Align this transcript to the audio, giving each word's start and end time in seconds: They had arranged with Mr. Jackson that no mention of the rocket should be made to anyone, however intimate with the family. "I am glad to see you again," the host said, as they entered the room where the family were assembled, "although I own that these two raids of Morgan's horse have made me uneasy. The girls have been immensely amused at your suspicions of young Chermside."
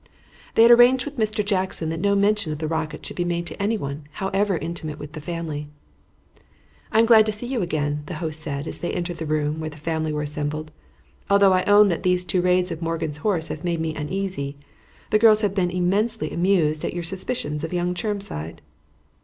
They 0.55 0.63
had 0.63 0.71
arranged 0.71 1.05
with 1.05 1.17
Mr. 1.17 1.45
Jackson 1.45 1.89
that 1.89 1.99
no 1.99 2.15
mention 2.15 2.51
of 2.51 2.57
the 2.57 2.67
rocket 2.67 3.05
should 3.05 3.15
be 3.17 3.23
made 3.23 3.45
to 3.45 3.61
anyone, 3.61 4.07
however 4.13 4.57
intimate 4.57 4.97
with 4.97 5.11
the 5.11 5.21
family. 5.21 5.67
"I 6.91 6.97
am 6.97 7.05
glad 7.05 7.27
to 7.27 7.31
see 7.31 7.45
you 7.45 7.61
again," 7.61 8.01
the 8.07 8.15
host 8.15 8.39
said, 8.39 8.67
as 8.67 8.79
they 8.79 8.91
entered 8.93 9.17
the 9.17 9.27
room 9.27 9.59
where 9.59 9.69
the 9.69 9.77
family 9.77 10.11
were 10.11 10.23
assembled, 10.23 10.71
"although 11.29 11.53
I 11.53 11.65
own 11.65 11.89
that 11.89 12.01
these 12.01 12.25
two 12.25 12.41
raids 12.41 12.71
of 12.71 12.81
Morgan's 12.81 13.17
horse 13.19 13.49
have 13.49 13.63
made 13.63 13.79
me 13.79 13.93
uneasy. 13.95 14.57
The 15.11 15.19
girls 15.19 15.41
have 15.41 15.53
been 15.53 15.69
immensely 15.69 16.31
amused 16.31 16.83
at 16.83 16.95
your 16.95 17.03
suspicions 17.03 17.63
of 17.63 17.71
young 17.71 17.93
Chermside." 17.93 18.63